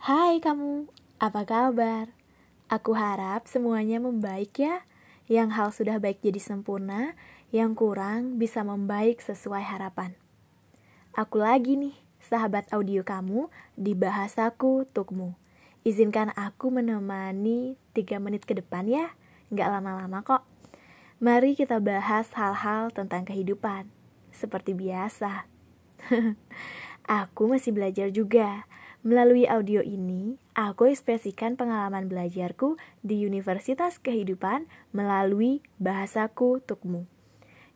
Hai 0.00 0.40
kamu, 0.40 0.88
apa 1.20 1.44
kabar? 1.44 2.08
Aku 2.72 2.96
harap 2.96 3.44
semuanya 3.44 4.00
membaik 4.00 4.56
ya. 4.56 4.88
Yang 5.28 5.48
hal 5.52 5.68
sudah 5.76 5.96
baik 6.00 6.24
jadi 6.24 6.40
sempurna, 6.40 7.12
yang 7.52 7.76
kurang 7.76 8.40
bisa 8.40 8.64
membaik 8.64 9.20
sesuai 9.20 9.60
harapan. 9.60 10.16
Aku 11.12 11.44
lagi 11.44 11.76
nih, 11.76 11.92
sahabat 12.16 12.72
audio 12.72 13.04
kamu 13.04 13.52
di 13.76 13.92
bahasaku 13.92 14.88
tukmu. 14.88 15.36
Izinkan 15.84 16.32
aku 16.32 16.72
menemani 16.72 17.76
3 17.92 18.24
menit 18.24 18.48
ke 18.48 18.56
depan 18.56 18.88
ya, 18.88 19.12
nggak 19.52 19.68
lama-lama 19.68 20.24
kok. 20.24 20.48
Mari 21.20 21.52
kita 21.52 21.76
bahas 21.76 22.32
hal-hal 22.32 22.88
tentang 22.88 23.28
kehidupan, 23.28 23.84
seperti 24.32 24.72
biasa. 24.72 25.44
aku 27.04 27.52
masih 27.52 27.76
belajar 27.76 28.08
juga, 28.08 28.64
Melalui 29.00 29.48
audio 29.48 29.80
ini, 29.80 30.36
aku 30.52 30.92
ekspresikan 30.92 31.56
pengalaman 31.56 32.04
belajarku 32.04 32.76
di 33.00 33.24
Universitas 33.24 33.96
Kehidupan 33.96 34.68
melalui 34.92 35.64
bahasaku 35.80 36.60
tukmu. 36.60 37.08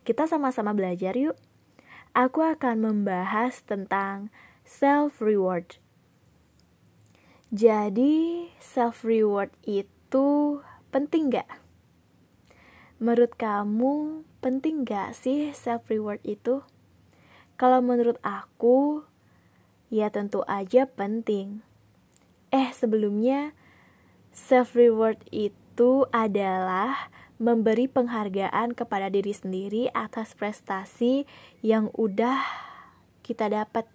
Kita 0.05 0.29
sama-sama 0.29 0.77
belajar 0.77 1.17
yuk. 1.17 1.33
Aku 2.13 2.45
akan 2.45 2.77
membahas 2.77 3.65
tentang 3.65 4.29
self-reward. 4.69 5.81
Jadi, 7.49 8.45
self-reward 8.61 9.49
itu 9.65 10.61
penting 10.93 11.33
gak? 11.33 11.49
Menurut 13.01 13.33
kamu, 13.33 14.21
penting 14.45 14.85
gak 14.85 15.17
sih 15.17 15.49
self-reward 15.57 16.21
itu? 16.21 16.61
Kalau 17.57 17.81
menurut 17.81 18.21
aku, 18.21 19.09
Ya 19.93 20.09
tentu 20.09 20.41
aja 20.49 20.89
penting. 20.89 21.61
Eh 22.49 22.73
sebelumnya, 22.73 23.53
self-reward 24.33 25.21
itu 25.29 26.09
adalah 26.09 27.13
memberi 27.35 27.91
penghargaan 27.91 28.71
kepada 28.73 29.11
diri 29.11 29.35
sendiri 29.35 29.91
atas 29.91 30.33
prestasi 30.33 31.27
yang 31.59 31.91
udah 31.93 32.39
kita 33.21 33.51
dapat. 33.51 33.85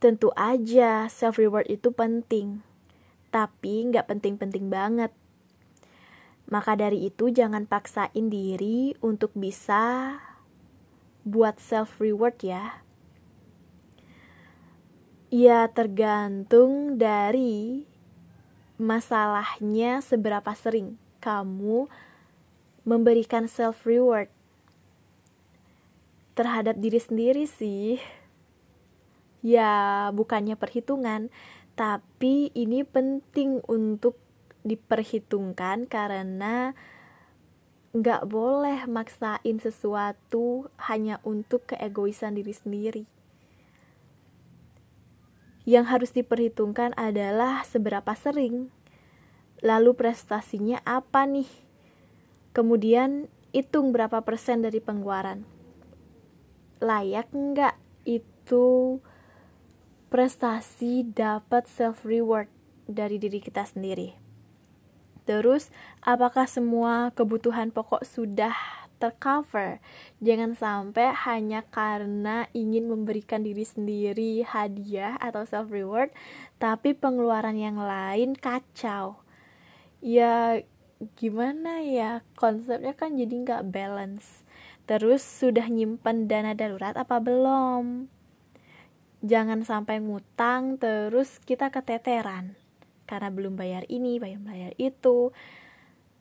Tentu 0.00 0.32
aja 0.32 1.12
self-reward 1.12 1.68
itu 1.68 1.92
penting, 1.92 2.64
tapi 3.28 3.84
nggak 3.92 4.08
penting-penting 4.08 4.72
banget. 4.72 5.12
Maka 6.48 6.74
dari 6.74 7.04
itu 7.04 7.28
jangan 7.28 7.68
paksain 7.68 8.32
diri 8.32 8.96
untuk 9.04 9.36
bisa 9.36 10.16
buat 11.24 11.60
self 11.60 12.00
reward 12.00 12.40
ya? 12.40 12.84
Ya 15.30 15.70
tergantung 15.70 16.98
dari 16.98 17.86
masalahnya 18.80 20.02
seberapa 20.02 20.50
sering 20.56 20.98
kamu 21.20 21.86
memberikan 22.82 23.46
self 23.46 23.84
reward 23.84 24.32
terhadap 26.34 26.80
diri 26.80 26.96
sendiri 26.96 27.44
sih. 27.44 28.00
Ya, 29.40 30.08
bukannya 30.12 30.56
perhitungan, 30.56 31.32
tapi 31.76 32.52
ini 32.52 32.84
penting 32.84 33.64
untuk 33.68 34.20
diperhitungkan 34.64 35.88
karena 35.88 36.76
nggak 37.90 38.22
boleh 38.30 38.86
maksain 38.86 39.58
sesuatu 39.58 40.70
hanya 40.78 41.18
untuk 41.26 41.74
keegoisan 41.74 42.38
diri 42.38 42.54
sendiri. 42.54 43.04
Yang 45.66 45.86
harus 45.90 46.10
diperhitungkan 46.14 46.94
adalah 46.94 47.66
seberapa 47.66 48.14
sering, 48.14 48.70
lalu 49.58 49.98
prestasinya 49.98 50.78
apa 50.86 51.26
nih, 51.26 51.50
kemudian 52.54 53.26
hitung 53.50 53.90
berapa 53.90 54.22
persen 54.22 54.62
dari 54.62 54.78
pengeluaran. 54.78 55.42
Layak 56.78 57.34
nggak 57.34 57.76
itu 58.06 58.98
prestasi 60.14 61.10
dapat 61.10 61.66
self 61.66 62.06
reward 62.06 62.46
dari 62.86 63.18
diri 63.18 63.42
kita 63.42 63.66
sendiri? 63.66 64.29
Terus, 65.30 65.70
apakah 66.02 66.50
semua 66.50 67.14
kebutuhan 67.14 67.70
pokok 67.70 68.02
sudah 68.02 68.50
tercover? 68.98 69.78
Jangan 70.18 70.58
sampai 70.58 71.14
hanya 71.22 71.62
karena 71.70 72.50
ingin 72.50 72.90
memberikan 72.90 73.46
diri 73.46 73.62
sendiri 73.62 74.42
hadiah 74.42 75.14
atau 75.22 75.46
self 75.46 75.70
reward, 75.70 76.10
tapi 76.58 76.98
pengeluaran 76.98 77.54
yang 77.54 77.78
lain 77.78 78.34
kacau. 78.34 79.22
Ya, 80.02 80.66
gimana 81.14 81.78
ya? 81.78 82.26
Konsepnya 82.34 82.98
kan 82.98 83.14
jadi 83.14 83.30
nggak 83.30 83.70
balance. 83.70 84.42
Terus 84.90 85.22
sudah 85.22 85.70
nyimpen 85.70 86.26
dana 86.26 86.58
darurat 86.58 86.98
apa 86.98 87.22
belum? 87.22 88.10
Jangan 89.22 89.62
sampai 89.62 90.02
ngutang 90.02 90.74
terus 90.82 91.38
kita 91.46 91.70
keteteran 91.70 92.59
karena 93.10 93.34
belum 93.34 93.58
bayar 93.58 93.82
ini, 93.90 94.22
bayar 94.22 94.38
bayar 94.38 94.72
itu. 94.78 95.34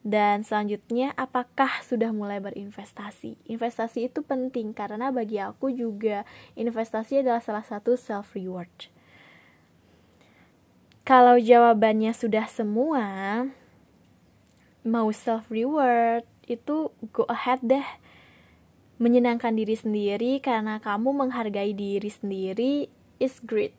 Dan 0.01 0.41
selanjutnya, 0.41 1.13
apakah 1.13 1.85
sudah 1.85 2.09
mulai 2.09 2.41
berinvestasi? 2.41 3.37
Investasi 3.45 4.09
itu 4.09 4.25
penting 4.25 4.73
karena 4.73 5.13
bagi 5.13 5.37
aku 5.37 5.69
juga 5.69 6.25
investasi 6.57 7.21
adalah 7.21 7.45
salah 7.45 7.61
satu 7.61 7.93
self 7.93 8.33
reward. 8.33 8.89
Kalau 11.05 11.37
jawabannya 11.37 12.15
sudah 12.15 12.49
semua, 12.49 13.05
mau 14.81 15.13
self 15.13 15.53
reward 15.53 16.25
itu 16.49 16.89
go 17.13 17.29
ahead 17.29 17.61
deh. 17.61 17.85
Menyenangkan 18.97 19.53
diri 19.55 19.77
sendiri 19.77 20.41
karena 20.41 20.81
kamu 20.81 21.11
menghargai 21.11 21.75
diri 21.75 22.09
sendiri 22.09 22.87
is 23.21 23.37
great. 23.43 23.75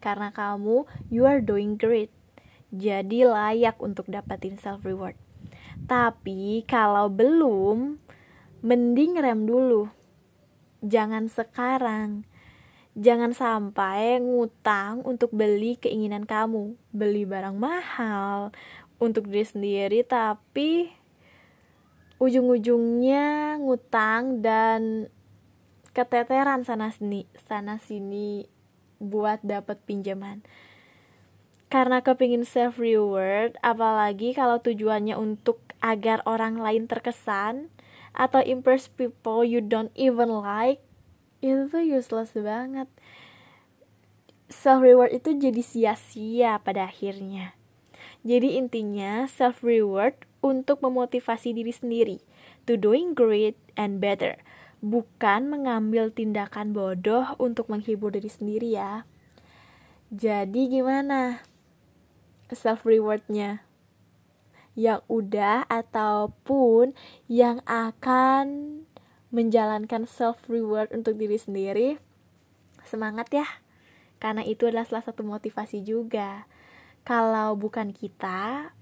Karena 0.00 0.32
kamu 0.32 0.88
you 1.12 1.28
are 1.28 1.44
doing 1.44 1.76
great 1.76 2.12
jadi 2.68 3.28
layak 3.28 3.80
untuk 3.80 4.08
dapetin 4.12 4.60
self 4.60 4.84
reward. 4.84 5.16
Tapi 5.88 6.66
kalau 6.68 7.08
belum, 7.08 7.96
mending 8.60 9.16
rem 9.16 9.48
dulu. 9.48 9.88
Jangan 10.84 11.26
sekarang. 11.32 12.28
Jangan 12.98 13.30
sampai 13.30 14.18
ngutang 14.18 15.06
untuk 15.06 15.30
beli 15.30 15.78
keinginan 15.78 16.26
kamu, 16.26 16.74
beli 16.90 17.22
barang 17.22 17.54
mahal 17.54 18.50
untuk 18.98 19.30
diri 19.30 19.46
sendiri, 19.46 20.00
tapi 20.02 20.90
ujung-ujungnya 22.18 23.56
ngutang 23.62 24.42
dan 24.42 25.06
keteteran 25.94 26.66
sana 26.66 26.90
sini 26.90 27.30
sana 27.46 27.78
sini 27.78 28.46
buat 28.98 29.38
dapat 29.46 29.78
pinjaman 29.86 30.42
karena 31.68 32.00
kepingin 32.00 32.48
self 32.48 32.80
reward 32.80 33.56
apalagi 33.60 34.32
kalau 34.32 34.60
tujuannya 34.60 35.16
untuk 35.16 35.60
agar 35.84 36.24
orang 36.24 36.58
lain 36.58 36.88
terkesan 36.88 37.68
atau 38.16 38.42
impress 38.42 38.88
people 38.88 39.44
you 39.44 39.60
don't 39.60 39.92
even 39.94 40.32
like 40.32 40.82
itu 41.38 41.70
tuh 41.70 41.84
useless 41.84 42.34
banget. 42.34 42.90
Self 44.50 44.82
reward 44.82 45.14
itu 45.14 45.38
jadi 45.38 45.62
sia-sia 45.62 46.58
pada 46.58 46.90
akhirnya. 46.90 47.54
Jadi 48.26 48.58
intinya 48.58 49.30
self 49.30 49.62
reward 49.62 50.18
untuk 50.42 50.82
memotivasi 50.82 51.54
diri 51.54 51.70
sendiri 51.70 52.18
to 52.66 52.74
doing 52.74 53.14
great 53.14 53.54
and 53.78 54.02
better. 54.02 54.40
Bukan 54.82 55.50
mengambil 55.50 56.10
tindakan 56.10 56.74
bodoh 56.74 57.38
untuk 57.38 57.70
menghibur 57.70 58.10
diri 58.10 58.30
sendiri 58.30 58.74
ya. 58.74 59.06
Jadi 60.08 60.72
gimana 60.72 61.44
self 62.54 62.84
rewardnya. 62.88 63.64
Yang 64.78 65.02
udah 65.10 65.66
ataupun 65.66 66.94
yang 67.26 67.60
akan 67.66 68.80
menjalankan 69.28 70.08
self 70.08 70.40
reward 70.48 70.88
untuk 70.94 71.18
diri 71.20 71.36
sendiri 71.36 71.88
semangat 72.86 73.28
ya. 73.34 73.48
Karena 74.18 74.42
itu 74.42 74.66
adalah 74.66 74.88
salah 74.88 75.04
satu 75.04 75.22
motivasi 75.26 75.84
juga. 75.84 76.48
Kalau 77.04 77.54
bukan 77.54 77.92
kita 77.92 78.72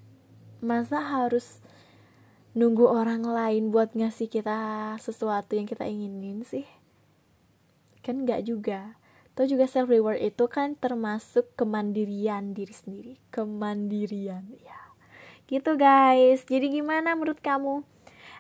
masa 0.63 0.99
harus 1.03 1.61
nunggu 2.57 2.89
orang 2.89 3.21
lain 3.21 3.69
buat 3.69 3.93
ngasih 3.93 4.33
kita 4.33 4.97
sesuatu 4.97 5.59
yang 5.59 5.69
kita 5.69 5.85
inginin 5.85 6.41
sih? 6.47 6.65
Kan 8.01 8.25
nggak 8.25 8.49
juga 8.49 8.97
atau 9.37 9.45
juga 9.45 9.69
self 9.69 9.93
reward 9.93 10.25
itu 10.25 10.49
kan 10.49 10.73
termasuk 10.81 11.53
kemandirian 11.61 12.57
diri 12.57 12.73
sendiri. 12.73 13.21
Kemandirian 13.29 14.49
ya 14.57 14.87
gitu 15.47 15.79
guys. 15.79 16.43
Jadi 16.47 16.83
gimana 16.83 17.15
menurut 17.15 17.39
kamu? 17.39 17.87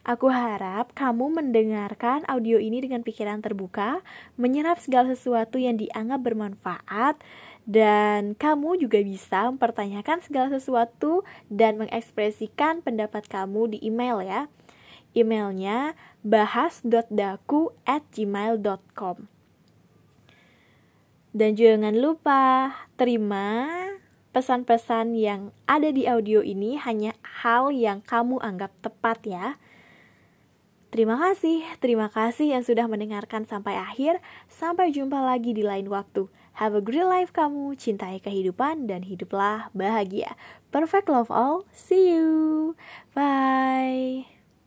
Aku 0.06 0.30
harap 0.30 0.94
kamu 0.94 1.34
mendengarkan 1.42 2.22
audio 2.30 2.62
ini 2.62 2.78
dengan 2.78 3.02
pikiran 3.02 3.42
terbuka, 3.42 4.06
menyerap 4.38 4.78
segala 4.78 5.10
sesuatu 5.10 5.58
yang 5.58 5.74
dianggap 5.82 6.22
bermanfaat, 6.22 7.18
dan 7.66 8.38
kamu 8.38 8.78
juga 8.78 9.02
bisa 9.02 9.50
mempertanyakan 9.50 10.22
segala 10.22 10.54
sesuatu 10.54 11.26
dan 11.50 11.82
mengekspresikan 11.82 12.86
pendapat 12.86 13.26
kamu 13.26 13.74
di 13.74 13.78
email 13.82 14.22
ya. 14.22 14.42
Emailnya 15.10 15.98
bahas.daku 16.22 17.74
at 17.82 18.06
gmail.com 18.14 19.35
Dan 21.36 21.52
jangan 21.52 21.92
lupa 21.92 22.72
terima 22.96 23.68
pesan-pesan 24.32 25.12
yang 25.12 25.52
ada 25.68 25.92
di 25.92 26.08
audio 26.08 26.40
ini 26.40 26.80
hanya 26.80 27.12
hal 27.44 27.68
yang 27.76 28.00
kamu 28.00 28.40
anggap 28.40 28.72
tepat 28.80 29.20
ya. 29.28 29.60
Terima 30.88 31.20
kasih, 31.20 31.60
terima 31.76 32.08
kasih 32.08 32.56
yang 32.56 32.64
sudah 32.64 32.88
mendengarkan 32.88 33.44
sampai 33.44 33.76
akhir. 33.76 34.24
Sampai 34.48 34.96
jumpa 34.96 35.20
lagi 35.20 35.52
di 35.52 35.60
lain 35.60 35.92
waktu. 35.92 36.24
Have 36.56 36.72
a 36.72 36.80
great 36.80 37.04
life 37.04 37.36
kamu, 37.36 37.76
cintai 37.76 38.16
kehidupan 38.16 38.88
dan 38.88 39.04
hiduplah 39.04 39.68
bahagia. 39.76 40.40
Perfect 40.72 41.12
love 41.12 41.28
all, 41.28 41.68
see 41.68 42.16
you. 42.16 42.72
Bye. 43.12 44.35